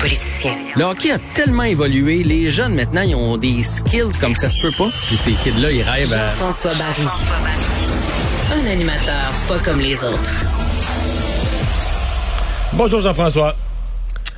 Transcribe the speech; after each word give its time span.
politicien. 0.00 0.54
Le 0.76 0.84
hockey 0.84 1.10
a 1.10 1.18
tellement 1.34 1.64
évolué, 1.64 2.22
les 2.22 2.50
jeunes 2.50 2.74
maintenant, 2.74 3.02
ils 3.02 3.14
ont 3.14 3.36
des 3.36 3.62
skills 3.62 4.16
comme 4.20 4.34
ça 4.34 4.48
se 4.48 4.60
peut 4.60 4.72
pas. 4.76 4.88
Puis 5.06 5.16
ces 5.16 5.32
kids-là, 5.32 5.70
ils 5.70 5.82
rêvent 5.82 6.12
à... 6.12 6.28
Jean-François 6.28 6.72
Barry. 6.74 7.06
Un 8.52 8.66
animateur 8.72 9.32
pas 9.46 9.58
comme 9.58 9.80
les 9.80 10.02
autres. 10.02 10.34
Bonjour 12.72 13.00
Jean-François. 13.00 13.54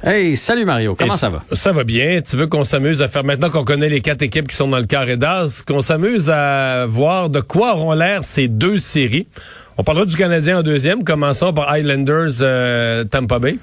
Hey, 0.04 0.36
salut 0.36 0.64
Mario, 0.64 0.96
comment 0.96 1.14
Et 1.14 1.18
ça 1.18 1.30
va? 1.30 1.44
Ça 1.52 1.70
va 1.70 1.84
bien. 1.84 2.20
Tu 2.28 2.36
veux 2.36 2.48
qu'on 2.48 2.64
s'amuse 2.64 3.02
à 3.02 3.08
faire, 3.08 3.22
maintenant 3.22 3.50
qu'on 3.50 3.64
connaît 3.64 3.88
les 3.88 4.00
quatre 4.00 4.22
équipes 4.22 4.48
qui 4.48 4.56
sont 4.56 4.66
dans 4.66 4.80
le 4.80 4.86
carré 4.86 5.16
d'as, 5.16 5.62
qu'on 5.64 5.80
s'amuse 5.80 6.28
à 6.28 6.86
voir 6.88 7.30
de 7.30 7.40
quoi 7.40 7.76
auront 7.76 7.92
l'air 7.92 8.24
ces 8.24 8.48
deux 8.48 8.78
séries. 8.78 9.28
On 9.78 9.84
parlera 9.84 10.04
du 10.04 10.16
Canadien 10.16 10.58
en 10.58 10.62
deuxième. 10.62 11.04
Commençons 11.04 11.52
par 11.52 11.70
Highlanders 11.70 12.40
euh, 12.42 13.04
Tampa 13.04 13.38
Bay. 13.38 13.58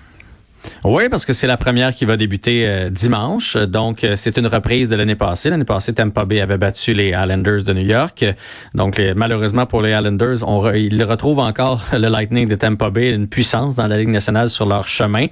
Oui, 0.83 1.09
parce 1.09 1.25
que 1.25 1.33
c'est 1.33 1.47
la 1.47 1.57
première 1.57 1.93
qui 1.93 2.05
va 2.05 2.17
débuter 2.17 2.67
euh, 2.67 2.89
dimanche. 2.89 3.57
Donc, 3.57 4.03
euh, 4.03 4.15
c'est 4.15 4.37
une 4.37 4.47
reprise 4.47 4.89
de 4.89 4.95
l'année 4.95 5.15
passée. 5.15 5.49
L'année 5.49 5.65
passée, 5.65 5.93
Tampa 5.93 6.25
Bay 6.25 6.41
avait 6.41 6.57
battu 6.57 6.93
les 6.93 7.09
Islanders 7.09 7.63
de 7.63 7.73
New 7.73 7.85
York. 7.85 8.25
Donc, 8.73 9.01
malheureusement 9.15 9.65
pour 9.65 9.81
les 9.81 9.91
Islanders, 9.91 10.37
ils 10.75 11.03
retrouvent 11.03 11.39
encore 11.39 11.83
le 11.93 12.07
Lightning 12.07 12.47
de 12.47 12.55
Tampa 12.55 12.89
Bay, 12.89 13.11
une 13.11 13.27
puissance 13.27 13.75
dans 13.75 13.87
la 13.87 13.97
Ligue 13.97 14.09
nationale 14.09 14.49
sur 14.49 14.65
leur 14.65 14.87
chemin. 14.87 15.27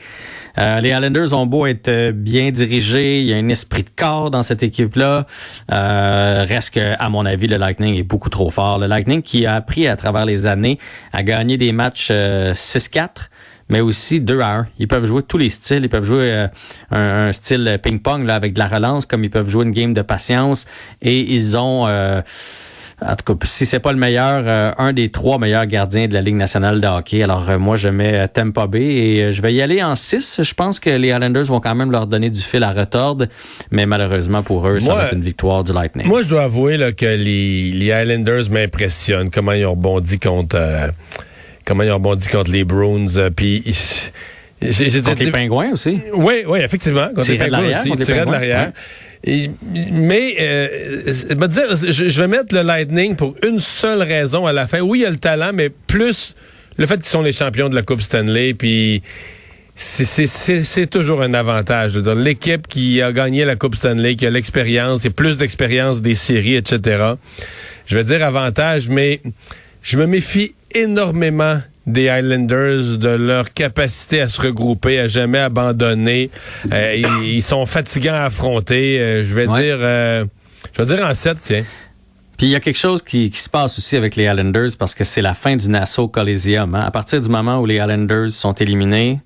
Euh, 0.58 0.82
les 0.82 0.90
Islanders 0.90 1.34
ont 1.34 1.46
beau 1.46 1.68
être 1.68 2.12
bien 2.12 2.52
dirigés, 2.52 3.22
il 3.22 3.28
y 3.28 3.34
a 3.34 3.38
un 3.38 3.50
esprit 3.50 3.84
de 3.84 3.90
corps 3.96 4.32
dans 4.32 4.44
cette 4.44 4.64
équipe-là. 4.64 5.28
Reste 5.70 6.74
que, 6.74 6.94
à 6.98 7.10
mon 7.10 7.26
avis, 7.26 7.48
le 7.48 7.58
Lightning 7.58 7.96
est 7.96 8.04
beaucoup 8.04 8.30
trop 8.30 8.50
fort. 8.50 8.80
Le 8.80 8.88
Lightning 8.88 9.22
qui 9.22 9.46
a 9.46 9.56
appris 9.56 9.88
à 9.88 9.96
travers 9.96 10.26
les 10.26 10.48
années 10.48 10.80
à 11.14 11.24
gagner 11.24 11.58
des 11.58 11.72
matchs 11.72 12.10
euh, 12.12 12.54
6-4 12.54 13.30
mais 13.70 13.82
aussi 13.82 14.20
2 14.20 14.40
à 14.40 14.56
1. 14.60 14.68
Ils 14.80 14.88
peuvent 14.88 15.06
jouer 15.06 15.24
tous 15.24 15.38
les 15.38 15.50
styles. 15.50 15.84
Ils 15.84 15.90
peuvent 15.90 16.06
jouer 16.06 16.32
euh, 16.32 16.48
un, 16.92 17.28
un 17.28 17.34
style 17.34 17.80
ping-pong 17.82 18.26
là, 18.26 18.36
avec 18.36 18.54
de 18.54 18.60
la 18.60 18.68
relance, 18.68 19.06
comme 19.06 19.24
ils 19.24 19.30
peuvent 19.30 19.50
jouer 19.50 19.66
une 19.66 19.72
game 19.72 19.94
de 19.94 20.02
patience. 20.02 20.66
Et 21.02 21.20
ils 21.20 21.58
ont, 21.58 21.86
euh, 21.88 22.22
en 23.06 23.16
tout 23.16 23.36
cas, 23.36 23.46
si 23.46 23.66
c'est 23.68 23.80
pas 23.80 23.92
le 23.92 24.00
meilleur, 24.00 24.44
euh, 24.48 24.72
un 24.78 24.92
des 24.92 25.10
trois 25.10 25.38
meilleurs 25.38 25.66
gardiens 25.68 26.08
de 26.08 26.14
la 26.14 26.22
Ligue 26.22 26.36
nationale 26.36 26.82
de 26.82 26.88
hockey. 26.88 27.22
Alors 27.22 27.48
euh, 27.50 27.60
moi, 27.60 27.76
je 27.76 27.90
mets 27.90 28.16
euh, 28.18 28.28
Tampa 28.28 28.66
Bay 28.68 28.82
et 28.82 29.24
euh, 29.24 29.32
je 29.32 29.42
vais 29.42 29.54
y 29.54 29.62
aller 29.62 29.84
en 29.84 29.96
6. 29.96 30.42
Je 30.42 30.54
pense 30.56 30.80
que 30.80 30.90
les 30.90 31.10
Islanders 31.10 31.46
vont 31.46 31.60
quand 31.60 31.76
même 31.76 31.92
leur 31.92 32.08
donner 32.08 32.30
du 32.32 32.42
fil 32.42 32.64
à 32.64 32.72
retordre, 32.72 33.28
mais 33.70 33.86
malheureusement 33.86 34.42
pour 34.42 34.68
eux, 34.68 34.80
ça 34.80 34.96
va 34.96 35.06
être 35.06 35.14
une 35.14 35.22
victoire 35.22 35.64
du 35.64 35.74
Lightning. 35.74 36.08
Moi, 36.08 36.24
je 36.24 36.30
dois 36.30 36.44
avouer 36.44 36.78
là, 36.78 36.92
que 36.92 37.06
les, 37.06 37.72
les 37.72 37.92
Highlanders 37.92 38.50
m'impressionnent. 38.50 39.30
Comment 39.30 39.52
ils 39.52 39.66
ont 39.66 39.72
rebondi 39.72 40.18
contre, 40.20 40.56
euh, 40.58 40.88
comment 41.68 41.84
ils 41.84 41.92
ont 41.92 41.96
rebondi 41.96 42.28
contre 42.30 42.50
les 42.52 42.64
Bruins. 42.64 43.06
euh, 43.18 43.30
Puis 43.30 43.64
Contre 44.60 45.24
les 45.24 45.32
Pingouins 45.32 45.72
aussi. 45.74 46.00
Oui, 46.16 46.44
oui, 46.48 46.60
effectivement. 46.62 47.10
Contre 47.14 47.30
les 47.32 47.38
l'arrière, 47.38 47.80
aussi. 47.82 47.90
contre 47.90 48.12
les 48.12 48.26
de 48.26 48.32
l'arrière. 48.32 48.72
Et- 49.24 49.52
Mais, 49.92 50.36
euh, 50.40 51.04
je 51.08 51.92
je, 51.92 52.10
je 52.10 52.22
vais 52.22 52.28
mettre 52.28 52.56
le 52.56 52.62
Lightning 52.62 53.16
pour 53.16 53.36
une 53.44 53.60
seule 53.60 54.02
raison 54.02 54.48
à 54.48 54.54
la 54.54 54.66
fin. 54.66 54.80
Oui, 54.80 55.00
il 55.00 55.02
y 55.04 55.06
a 55.06 55.10
le 55.10 55.18
talent, 55.18 55.52
mais 55.54 55.70
plus 55.70 56.34
le 56.78 56.86
fait 56.86 56.96
qu'ils 56.98 57.06
sont 57.06 57.22
les 57.22 57.34
champions 57.34 57.70
de 57.70 57.76
la 57.76 57.82
Coupe 57.84 58.02
Stanley, 58.02 58.54
puis 58.54 59.02
c'est- 59.76 60.06
c'est 60.06 60.28
c'est- 60.28 60.64
c'est 60.64 60.88
toujours 60.88 61.22
un 61.22 61.34
avantage. 61.36 61.96
L'équipe 61.98 62.68
qui 62.68 63.02
a 63.02 63.12
gagné 63.12 63.46
la 63.46 63.56
Coupe 63.56 63.76
Stanley, 63.76 64.16
qui 64.16 64.26
a 64.26 64.30
l'expérience, 64.32 65.04
et 65.06 65.10
plus 65.12 65.38
d'expérience 65.38 66.02
des 66.02 66.16
séries, 66.16 66.56
etc. 66.56 67.14
Je 67.86 67.96
vais 67.98 68.04
dire 68.04 68.24
avantage, 68.24 68.88
mais 68.90 69.22
je 69.84 69.98
me 69.98 70.06
méfie 70.08 70.54
énormément 70.72 71.60
des 71.86 72.10
Highlanders, 72.10 72.98
de 72.98 73.10
leur 73.10 73.54
capacité 73.54 74.22
à 74.22 74.28
se 74.30 74.42
regrouper, 74.42 75.00
à 75.00 75.08
jamais 75.08 75.40
abandonner. 75.40 76.30
Euh, 76.72 76.96
ils, 76.98 77.36
ils 77.38 77.42
sont 77.44 77.66
fatigants 77.66 78.14
à 78.14 78.26
affronter. 78.26 79.00
Euh, 79.00 79.24
je 79.24 79.34
vais 79.34 79.48
Ouais. 79.48 79.62
dire, 79.62 79.78
euh, 79.80 80.26
je 80.78 80.82
vais 80.84 80.96
dire 80.96 81.06
en 81.06 81.14
7, 81.14 81.38
tiens. 81.42 81.64
Puis 82.38 82.48
il 82.48 82.50
y 82.52 82.56
a 82.56 82.60
quelque 82.60 82.78
chose 82.78 83.02
qui, 83.02 83.32
qui 83.32 83.40
se 83.40 83.50
passe 83.50 83.78
aussi 83.80 83.96
avec 83.96 84.16
les 84.16 84.26
Islanders 84.26 84.70
parce 84.78 84.94
que 84.94 85.04
c'est 85.04 85.22
la 85.24 85.34
fin 85.34 85.56
du 85.56 85.70
Nassau 85.70 86.08
Coliseum. 86.08 86.76
hein. 86.76 86.82
À 86.86 86.92
partir 86.92 87.20
du 87.22 87.30
moment 87.30 87.60
où 87.60 87.66
les 87.66 87.76
Islanders 87.78 88.32
sont 88.32 88.54
éliminés, 88.54 89.20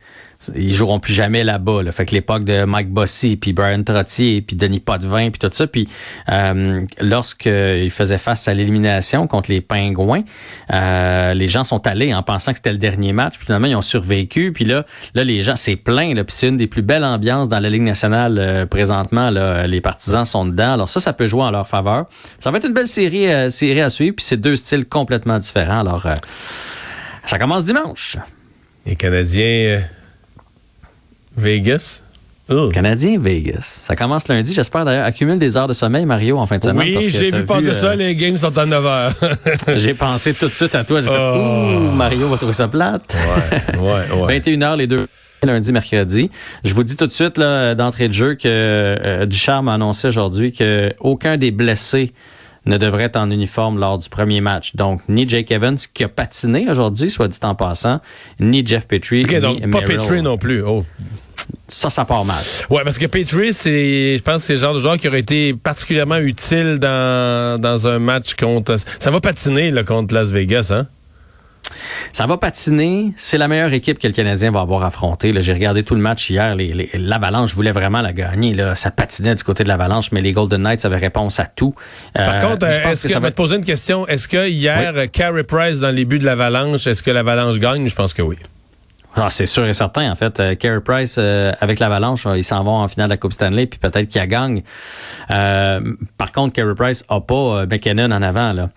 ils 0.55 0.75
joueront 0.75 0.99
plus 0.99 1.13
jamais 1.13 1.43
là-bas. 1.43 1.83
Là. 1.83 1.91
Fait 1.91 2.05
que 2.05 2.15
l'époque 2.15 2.43
de 2.43 2.65
Mike 2.65 2.89
Bossy, 2.89 3.37
puis 3.37 3.53
Brian 3.53 3.83
Trottier, 3.83 4.41
puis 4.41 4.55
Denis 4.55 4.79
Potvin, 4.79 5.29
puis 5.29 5.39
tout 5.39 5.49
ça. 5.51 5.67
Puis 5.67 5.87
euh, 6.29 6.81
lorsqu'ils 6.99 7.91
faisaient 7.91 8.17
face 8.17 8.47
à 8.47 8.53
l'élimination 8.53 9.27
contre 9.27 9.51
les 9.51 9.61
Pingouins, 9.61 10.23
euh, 10.73 11.33
les 11.33 11.47
gens 11.47 11.63
sont 11.63 11.85
allés 11.87 12.13
en 12.13 12.23
pensant 12.23 12.51
que 12.51 12.57
c'était 12.57 12.71
le 12.71 12.77
dernier 12.77 13.13
match. 13.13 13.37
Puis 13.37 13.45
finalement, 13.45 13.67
ils 13.67 13.75
ont 13.75 13.81
survécu. 13.81 14.51
Puis 14.51 14.65
là, 14.65 14.85
là 15.13 15.23
les 15.23 15.43
gens, 15.43 15.55
c'est 15.55 15.75
plein. 15.75 16.13
Là. 16.13 16.23
Puis 16.23 16.35
c'est 16.37 16.47
une 16.47 16.57
des 16.57 16.67
plus 16.67 16.81
belles 16.81 17.05
ambiances 17.05 17.49
dans 17.49 17.59
la 17.59 17.69
Ligue 17.69 17.83
nationale 17.83 18.37
euh, 18.39 18.65
présentement. 18.65 19.29
Les 19.29 19.81
partisans 19.81 20.25
sont 20.25 20.45
dedans. 20.45 20.73
Alors 20.73 20.89
ça, 20.89 20.99
ça 20.99 21.13
peut 21.13 21.27
jouer 21.27 21.43
en 21.43 21.51
leur 21.51 21.67
faveur. 21.67 22.05
Ça 22.39 22.51
va 22.51 22.57
être 22.57 22.67
une 22.67 22.73
belle 22.73 22.87
série, 22.87 23.27
euh, 23.27 23.49
série 23.49 23.81
à 23.81 23.89
suivre. 23.89 24.15
Puis 24.15 24.25
c'est 24.25 24.37
deux 24.37 24.55
styles 24.55 24.85
complètement 24.85 25.39
différents. 25.39 25.81
Alors, 25.81 26.07
ça 27.25 27.37
commence 27.37 27.65
dimanche. 27.65 28.17
Les 28.85 28.95
Canadiens, 28.95 29.81
Vegas? 31.37 32.01
Oh. 32.49 32.69
Canadien 32.73 33.17
Vegas. 33.19 33.61
Ça 33.83 33.95
commence 33.95 34.27
lundi. 34.27 34.53
J'espère 34.53 34.83
d'ailleurs 34.83 35.05
accumule 35.05 35.39
des 35.39 35.55
heures 35.55 35.67
de 35.67 35.73
sommeil, 35.73 36.05
Mario, 36.05 36.37
en 36.37 36.45
fin 36.47 36.57
de 36.57 36.63
semaine. 36.63 36.97
Oui, 36.97 37.09
j'ai 37.09 37.31
vu 37.31 37.45
passer 37.45 37.67
euh, 37.67 37.73
ça. 37.73 37.95
Les 37.95 38.15
games 38.15 38.35
sont 38.37 38.57
à 38.57 38.65
9 38.65 38.85
heures. 38.85 39.13
J'ai 39.77 39.93
pensé 39.93 40.33
tout 40.33 40.47
de 40.47 40.51
suite 40.51 40.75
à 40.75 40.83
toi. 40.83 41.01
J'ai 41.01 41.07
Oh. 41.09 41.13
fait, 41.13 41.75
ouh, 41.77 41.91
Mario 41.95 42.27
va 42.27 42.35
trouver 42.37 42.51
ça 42.53 42.67
plate. 42.67 43.15
ouais, 43.77 43.79
ouais, 43.79 44.21
ouais. 44.21 44.39
21h 44.41 44.75
les 44.77 44.87
deux 44.87 45.07
lundi, 45.43 45.71
mercredi. 45.71 46.29
Je 46.65 46.73
vous 46.73 46.83
dis 46.83 46.97
tout 46.97 47.07
de 47.07 47.11
suite 47.11 47.37
là, 47.37 47.73
d'entrée 47.73 48.09
de 48.09 48.13
jeu 48.13 48.33
que 48.35 48.41
euh, 48.47 49.25
Ducharme 49.25 49.69
a 49.69 49.75
annoncé 49.75 50.09
aujourd'hui 50.09 50.51
que 50.51 50.91
aucun 50.99 51.37
des 51.37 51.51
blessés 51.51 52.11
ne 52.65 52.77
devrait 52.77 53.03
être 53.03 53.17
en 53.17 53.31
uniforme 53.31 53.79
lors 53.79 53.97
du 53.97 54.09
premier 54.09 54.41
match. 54.41 54.75
Donc, 54.75 55.01
ni 55.09 55.27
Jake 55.27 55.51
Evans, 55.51 55.77
qui 55.93 56.03
a 56.03 56.07
patiné 56.07 56.69
aujourd'hui, 56.69 57.09
soit 57.09 57.27
dit 57.27 57.39
en 57.41 57.55
passant, 57.55 57.99
ni 58.39 58.65
Jeff 58.65 58.87
Petrie, 58.87 59.23
OK, 59.23 59.31
ni 59.31 59.39
donc 59.39 59.59
pas 59.61 59.81
Merrill. 59.81 59.97
Petrie 59.97 60.21
non 60.21 60.37
plus. 60.37 60.63
Oh. 60.63 60.85
Ça, 61.67 61.89
ça 61.89 62.05
part 62.05 62.23
mal. 62.23 62.43
Ouais, 62.69 62.83
parce 62.83 62.97
que 62.97 63.07
Petrie, 63.07 63.53
c'est, 63.53 64.17
je 64.17 64.21
pense, 64.21 64.37
que 64.37 64.41
c'est 64.41 64.53
le 64.53 64.59
genre 64.59 64.75
de 64.75 64.79
joueur 64.79 64.97
qui 64.97 65.07
aurait 65.07 65.19
été 65.19 65.53
particulièrement 65.53 66.17
utile 66.17 66.77
dans, 66.79 67.59
dans 67.59 67.87
un 67.87 67.99
match 67.99 68.35
contre. 68.35 68.77
Ça 68.99 69.09
va 69.09 69.19
patiner 69.19 69.71
là, 69.71 69.83
contre 69.83 70.13
Las 70.13 70.29
Vegas, 70.29 70.71
hein? 70.71 70.87
Ça 72.11 72.25
va 72.27 72.37
patiner. 72.37 73.13
C'est 73.15 73.37
la 73.37 73.47
meilleure 73.47 73.73
équipe 73.73 73.99
que 73.99 74.07
le 74.07 74.13
Canadien 74.13 74.51
va 74.51 74.61
avoir 74.61 74.83
affrontée. 74.83 75.33
J'ai 75.41 75.53
regardé 75.53 75.83
tout 75.83 75.95
le 75.95 76.01
match 76.01 76.29
hier. 76.29 76.55
L'Avalanche 76.93 77.53
voulait 77.55 77.71
vraiment 77.71 78.01
la 78.01 78.13
gagner. 78.13 78.53
Là. 78.53 78.75
Ça 78.75 78.91
patinait 78.91 79.35
du 79.35 79.43
côté 79.43 79.63
de 79.63 79.69
l'Avalanche, 79.69 80.11
mais 80.11 80.21
les 80.21 80.31
Golden 80.33 80.61
Knights 80.63 80.85
avaient 80.85 80.97
réponse 80.97 81.39
à 81.39 81.45
tout. 81.45 81.73
Par 82.13 82.35
Euh, 82.35 82.41
contre, 82.49 82.67
je 82.67 82.71
euh, 82.71 82.83
pense 82.83 82.91
est-ce 82.93 83.03
que, 83.03 83.09
ça 83.09 83.15
je 83.15 83.19
va 83.19 83.27
vais 83.27 83.31
te 83.31 83.37
poser 83.37 83.55
une 83.55 83.65
question. 83.65 84.07
Est-ce 84.07 84.27
que 84.27 84.49
hier, 84.49 84.93
euh, 84.95 85.07
Carey 85.07 85.43
Price, 85.43 85.79
dans 85.79 85.91
les 85.95 86.05
buts 86.05 86.19
de 86.19 86.25
l'Avalanche, 86.25 86.85
est-ce 86.87 87.01
que 87.03 87.11
l'Avalanche 87.11 87.59
gagne? 87.59 87.87
Je 87.87 87.95
pense 87.95 88.13
que 88.13 88.21
oui. 88.21 88.37
Ah, 89.23 89.29
c'est 89.29 89.45
sûr 89.45 89.65
et 89.67 89.73
certain, 89.73 90.11
en 90.11 90.15
fait. 90.15 90.39
Euh, 90.39 90.55
Carey 90.55 90.81
Price, 90.83 91.15
euh, 91.19 91.51
avec 91.61 91.79
l'Avalanche, 91.79 92.25
euh, 92.25 92.37
ils 92.37 92.43
s'en 92.43 92.63
vont 92.63 92.77
en 92.77 92.87
finale 92.87 93.07
de 93.09 93.13
la 93.13 93.17
Coupe 93.17 93.33
Stanley, 93.33 93.67
puis 93.67 93.77
peut-être 93.79 94.07
qu'il 94.09 94.25
gagne. 94.25 94.63
Euh, 95.29 95.79
par 96.17 96.31
contre, 96.31 96.53
Carey 96.53 96.73
Price 96.75 97.03
a 97.09 97.21
pas 97.21 97.35
euh, 97.61 97.65
McKinnon 97.67 98.11
en 98.11 98.21
avant. 98.21 98.53
Là. 98.53 98.69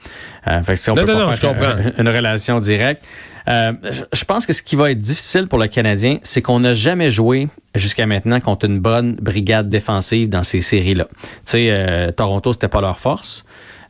Euh, 0.47 0.62
fait 0.62 0.75
que 0.75 0.78
si 0.81 0.91
on 0.91 0.94
Non, 0.97 1.05
peut 1.05 1.12
non, 1.12 1.19
pas 1.21 1.25
non, 1.27 1.32
faire 1.32 1.55
je 1.55 1.59
comprends. 1.59 1.93
une 1.99 2.09
relation 2.09 2.60
directe. 2.60 3.03
Euh, 3.49 3.72
je- 4.12 4.25
pense 4.25 4.47
que 4.47 4.53
ce 4.55 4.62
qui 4.62 4.75
va 4.77 4.91
être 4.91 5.00
difficile 5.00 5.49
pour 5.49 5.59
le 5.59 5.66
Canadien, 5.69 6.19
c'est 6.22 6.41
qu'on 6.43 6.61
n'a 6.61 6.72
jamais 6.75 7.11
joué 7.11 7.49
jusqu'à 7.75 8.06
maintenant 8.06 8.41
contre 8.41 8.65
une 8.66 8.81
bonne 8.81 9.16
brigade 9.16 9.69
défensive 9.69 10.28
dans 10.31 10.43
ces 10.44 10.61
séries-là. 10.62 11.06
Tu 11.11 11.28
sais, 11.44 11.66
euh, 11.71 12.11
Toronto, 12.11 12.53
c'était 12.55 12.69
pas 12.69 12.81
leur 12.81 12.99
force. 12.99 13.44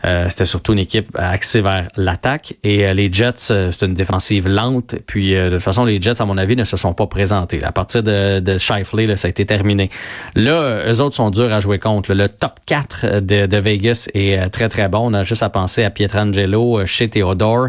Euh, 0.05 0.29
c'était 0.29 0.45
surtout 0.45 0.73
une 0.75 0.79
équipe 0.81 1.09
axée 1.19 1.61
vers 1.63 1.89
l'attaque. 1.97 2.55
Et 2.63 2.87
euh, 2.87 2.93
les 2.95 3.11
Jets, 3.13 3.51
euh, 3.51 3.71
c'est 3.73 3.87
une 3.87 3.95
défensive 3.95 4.47
lente. 4.49 4.97
Puis, 5.07 5.35
euh, 5.35 5.47
de 5.49 5.55
toute 5.55 5.63
façon, 5.65 5.85
les 5.85 6.01
Jets, 6.01 6.21
à 6.21 6.25
mon 6.27 6.37
avis, 6.37 6.57
ne 6.57 6.65
se 6.65 6.77
sont 6.77 6.93
pas 6.93 7.07
présentés. 7.07 7.63
À 7.65 7.73
partir 7.73 8.03
de, 8.03 8.41
de 8.41 8.59
Shifley, 8.59 9.07
là, 9.07 9.17
ça 9.17 9.29
a 9.29 9.31
été 9.31 9.47
terminé. 9.47 9.91
Là, 10.35 10.53
euh, 10.53 10.93
eux 10.93 11.01
autres 11.01 11.17
sont 11.17 11.31
durs 11.31 11.53
à 11.53 11.61
jouer 11.61 11.79
contre. 11.79 12.13
Le 12.13 12.29
top 12.29 12.53
4 12.67 13.21
de, 13.21 13.47
de 13.47 13.57
Vegas 13.57 14.09
est 14.15 14.39
euh, 14.39 14.49
très, 14.49 14.69
très 14.69 14.89
bon. 14.89 15.11
On 15.11 15.15
a 15.15 15.23
juste 15.25 15.43
à 15.43 15.49
penser 15.49 15.85
à 15.85 15.91
Pietrangelo, 15.91 16.81
euh, 16.81 16.87
chez 16.87 17.09
Theodore. 17.09 17.69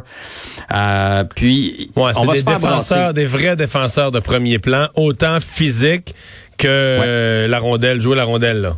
Euh, 0.73 1.23
puis, 1.35 1.89
Ouais, 1.95 2.11
on 2.15 2.21
c'est 2.21 2.25
va 2.27 2.33
des 2.33 2.39
se 2.39 2.43
faire 2.43 2.55
défenseurs, 2.59 2.97
brasser. 2.97 3.13
des 3.13 3.25
vrais 3.25 3.55
défenseurs 3.55 4.11
de 4.11 4.19
premier 4.19 4.59
plan, 4.59 4.87
autant 4.95 5.39
physique 5.39 6.13
que 6.57 6.67
euh, 6.69 7.47
la 7.47 7.59
rondelle, 7.59 8.01
jouer 8.01 8.15
la 8.15 8.23
rondelle, 8.25 8.61
là. 8.61 8.75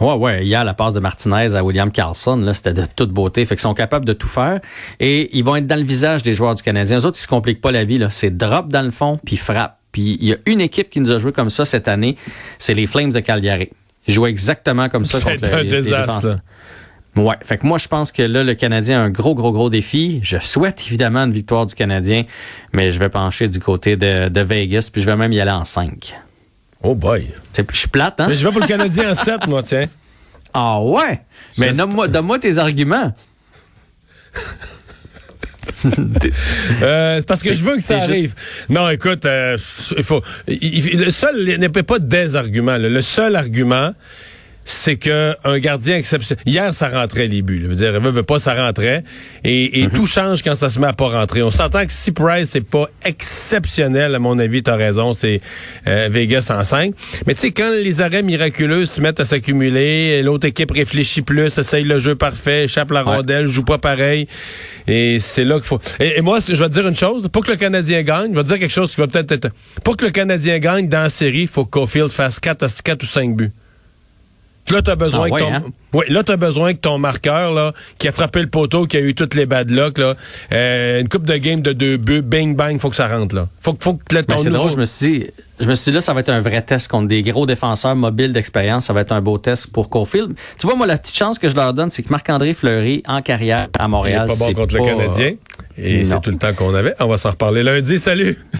Ouais, 0.00 0.14
ouais. 0.14 0.44
Hier, 0.44 0.64
la 0.64 0.74
passe 0.74 0.94
de 0.94 1.00
Martinez 1.00 1.54
à 1.54 1.62
William 1.62 1.90
Carlson, 1.90 2.36
là, 2.36 2.54
c'était 2.54 2.74
de 2.74 2.84
toute 2.96 3.10
beauté. 3.10 3.44
Fait 3.44 3.54
qu'ils 3.54 3.62
sont 3.62 3.74
capables 3.74 4.04
de 4.04 4.12
tout 4.12 4.28
faire. 4.28 4.60
Et 5.00 5.36
ils 5.36 5.44
vont 5.44 5.56
être 5.56 5.66
dans 5.66 5.78
le 5.78 5.84
visage 5.84 6.22
des 6.22 6.34
joueurs 6.34 6.54
du 6.54 6.62
Canadien. 6.62 6.98
Les 6.98 7.06
autres, 7.06 7.18
ils 7.18 7.22
se 7.22 7.28
compliquent 7.28 7.60
pas 7.60 7.72
la 7.72 7.84
vie, 7.84 7.98
là. 7.98 8.10
C'est 8.10 8.36
drop 8.36 8.68
dans 8.68 8.82
le 8.82 8.90
fond, 8.90 9.18
puis 9.24 9.36
frappe. 9.36 9.78
Puis 9.92 10.16
il 10.20 10.28
y 10.28 10.32
a 10.32 10.36
une 10.46 10.60
équipe 10.60 10.88
qui 10.90 11.00
nous 11.00 11.12
a 11.12 11.18
joué 11.18 11.32
comme 11.32 11.50
ça 11.50 11.64
cette 11.64 11.86
année. 11.86 12.16
C'est 12.58 12.74
les 12.74 12.86
Flames 12.86 13.10
de 13.10 13.20
Calgary. 13.20 13.70
Ils 14.08 14.14
jouent 14.14 14.26
exactement 14.26 14.88
comme 14.88 15.04
ça 15.04 15.18
C'est 15.20 15.36
contre 15.36 15.52
un 15.52 15.58
les, 15.58 15.64
les 15.64 15.82
désastre, 15.82 16.26
là. 16.26 16.36
Ouais. 17.14 17.36
Fait 17.42 17.58
que 17.58 17.66
moi, 17.66 17.76
je 17.76 17.88
pense 17.88 18.10
que 18.10 18.22
là, 18.22 18.42
le 18.42 18.54
Canadien 18.54 19.00
a 19.00 19.02
un 19.04 19.10
gros, 19.10 19.34
gros, 19.34 19.52
gros 19.52 19.68
défi. 19.68 20.20
Je 20.22 20.38
souhaite 20.38 20.82
évidemment 20.86 21.20
une 21.20 21.32
victoire 21.32 21.66
du 21.66 21.74
Canadien, 21.74 22.24
mais 22.72 22.90
je 22.90 22.98
vais 22.98 23.10
pencher 23.10 23.48
du 23.48 23.60
côté 23.60 23.96
de, 23.96 24.28
de 24.28 24.40
Vegas, 24.40 24.88
puis 24.90 25.02
je 25.02 25.06
vais 25.06 25.16
même 25.16 25.32
y 25.32 25.40
aller 25.40 25.50
en 25.50 25.64
5. 25.64 26.14
Oh 26.82 26.94
boy. 26.94 27.26
Je 27.56 27.76
suis 27.76 27.88
plate, 27.88 28.20
hein? 28.20 28.26
Mais 28.28 28.36
je 28.36 28.44
vais 28.46 28.52
pour 28.52 28.60
le 28.60 28.66
Canadien 28.66 29.10
en 29.10 29.14
7, 29.14 29.46
moi, 29.46 29.62
tiens. 29.62 29.88
Ah 30.52 30.80
ouais? 30.80 31.20
Mais 31.58 31.72
donne-moi 31.72 32.08
donne 32.08 32.38
tes 32.40 32.58
arguments. 32.58 33.14
euh, 36.82 37.22
parce 37.26 37.42
que 37.42 37.54
je 37.54 37.64
veux 37.64 37.76
que 37.76 37.82
ça 37.82 38.02
arrive. 38.02 38.34
Non, 38.68 38.88
écoute, 38.90 39.24
euh, 39.26 39.56
il 39.96 40.02
faut. 40.02 40.22
Il, 40.48 40.98
le 40.98 41.10
seul, 41.10 41.48
il 41.48 41.58
n'y 41.58 41.66
a 41.66 41.70
pas 41.70 41.98
des 41.98 42.36
arguments. 42.36 42.76
Le 42.76 43.02
seul 43.02 43.36
argument, 43.36 43.92
c'est 44.64 44.96
que 44.96 45.34
un 45.44 45.58
gardien 45.58 45.96
exceptionnel. 45.96 46.42
Hier, 46.46 46.72
ça 46.74 46.88
rentrait 46.88 47.26
les 47.26 47.42
buts. 47.42 47.60
Je 47.62 47.68
veux 47.68 47.74
dire, 47.74 48.00
veut, 48.00 48.10
veut 48.10 48.22
pas, 48.22 48.38
ça 48.38 48.54
rentrait. 48.54 49.02
Et, 49.44 49.80
et 49.80 49.86
mm-hmm. 49.86 49.92
tout 49.92 50.06
change 50.06 50.42
quand 50.42 50.54
ça 50.54 50.70
se 50.70 50.78
met 50.78 50.86
à 50.86 50.92
pas 50.92 51.08
rentrer. 51.08 51.42
On 51.42 51.50
s'entend 51.50 51.84
que 51.84 51.92
si 51.92 52.12
Price 52.12 52.50
c'est 52.50 52.60
pas 52.60 52.86
exceptionnel, 53.04 54.14
à 54.14 54.18
mon 54.18 54.38
avis, 54.38 54.62
t'as 54.62 54.76
raison, 54.76 55.14
c'est 55.14 55.40
euh, 55.86 56.08
Vegas 56.10 56.48
en 56.50 56.62
5. 56.62 56.94
Mais 57.26 57.34
tu 57.34 57.40
sais, 57.40 57.50
quand 57.50 57.70
les 57.70 58.00
arrêts 58.02 58.22
miraculeux 58.22 58.86
se 58.86 59.00
mettent 59.00 59.20
à 59.20 59.24
s'accumuler, 59.24 60.22
l'autre 60.22 60.46
équipe 60.46 60.70
réfléchit 60.70 61.22
plus, 61.22 61.58
essaye 61.58 61.84
le 61.84 61.98
jeu 61.98 62.14
parfait, 62.14 62.64
échappe 62.64 62.90
la 62.90 63.02
rondelle, 63.02 63.46
joue 63.46 63.64
pas 63.64 63.78
pareil. 63.78 64.28
Et 64.86 65.18
c'est 65.20 65.44
là 65.44 65.56
qu'il 65.56 65.66
faut. 65.66 65.80
Et, 66.00 66.20
moi, 66.20 66.38
je 66.46 66.54
vais 66.54 66.68
te 66.68 66.74
dire 66.74 66.86
une 66.86 66.96
chose. 66.96 67.28
Pour 67.32 67.44
que 67.44 67.52
le 67.52 67.56
Canadien 67.56 68.02
gagne, 68.02 68.32
je 68.32 68.36
vais 68.36 68.42
te 68.42 68.48
dire 68.48 68.58
quelque 68.58 68.72
chose 68.72 68.94
qui 68.94 69.00
va 69.00 69.06
peut-être 69.06 69.32
être. 69.32 69.48
Pour 69.84 69.96
que 69.96 70.04
le 70.04 70.10
Canadien 70.10 70.58
gagne 70.58 70.88
dans 70.88 71.02
la 71.02 71.10
série, 71.10 71.42
il 71.42 71.48
faut 71.48 71.64
que 71.64 71.70
Caulfield 71.70 72.10
fasse 72.10 72.40
4, 72.40 72.82
4 72.82 73.02
ou 73.02 73.06
5 73.06 73.36
buts. 73.36 73.52
Là, 74.70 74.80
tu 74.80 74.90
as 74.90 74.96
besoin 74.96 75.28
ah, 75.30 75.30
que 75.30 75.42
ton. 75.42 75.52
Hein? 75.52 75.62
là, 76.08 76.36
besoin 76.36 76.72
que 76.72 76.78
ton 76.78 76.98
marqueur, 76.98 77.52
là, 77.52 77.72
qui 77.98 78.08
a 78.08 78.12
frappé 78.12 78.40
le 78.40 78.46
poteau, 78.46 78.86
qui 78.86 78.96
a 78.96 79.00
eu 79.00 79.14
toutes 79.14 79.34
les 79.34 79.44
bad 79.44 79.70
luck, 79.70 79.98
là, 79.98 80.14
euh, 80.52 81.00
une 81.00 81.08
coupe 81.08 81.24
de 81.24 81.36
game 81.36 81.62
de 81.62 81.72
deux 81.72 81.96
buts, 81.96 82.22
bing 82.22 82.56
bang, 82.56 82.78
faut 82.78 82.88
que 82.88 82.96
ça 82.96 83.08
rentre, 83.08 83.34
là. 83.34 83.48
Faut, 83.60 83.76
faut 83.78 83.94
que 83.94 84.20
ton 84.20 84.38
C'est 84.38 84.50
drôle, 84.50 84.70
je 84.70 84.76
me 84.76 84.84
suis 84.84 85.10
dit, 85.10 85.26
je 85.60 85.68
me 85.68 85.74
suis 85.74 85.90
dit 85.90 85.94
là, 85.94 86.00
ça 86.00 86.14
va 86.14 86.20
être 86.20 86.30
un 86.30 86.40
vrai 86.40 86.62
test 86.62 86.88
contre 86.88 87.08
des 87.08 87.22
gros 87.22 87.44
défenseurs 87.44 87.96
mobiles 87.96 88.32
d'expérience. 88.32 88.86
Ça 88.86 88.92
va 88.92 89.02
être 89.02 89.12
un 89.12 89.20
beau 89.20 89.38
test 89.38 89.66
pour 89.68 89.90
Cofield. 89.90 90.34
Tu 90.58 90.66
vois, 90.66 90.76
moi, 90.76 90.86
la 90.86 90.98
petite 90.98 91.16
chance 91.16 91.38
que 91.38 91.48
je 91.48 91.56
leur 91.56 91.74
donne, 91.74 91.90
c'est 91.90 92.02
que 92.02 92.10
Marc-André 92.10 92.54
Fleury, 92.54 93.02
en 93.06 93.20
carrière 93.20 93.68
à 93.78 93.88
Montréal. 93.88 94.26
Il 94.28 94.32
est 94.32 94.38
pas 94.38 94.46
bon 94.46 94.52
contre 94.52 94.74
le 94.74 94.84
Canadien. 94.84 95.34
Et 95.76 96.04
c'est 96.04 96.20
tout 96.20 96.30
le 96.30 96.38
temps 96.38 96.52
qu'on 96.52 96.74
avait. 96.74 96.94
On 97.00 97.08
va 97.08 97.16
s'en 97.16 97.30
reparler 97.30 97.62
lundi. 97.62 97.98
Salut! 97.98 98.38